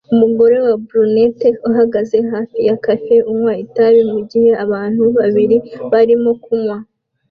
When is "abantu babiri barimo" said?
4.65-6.31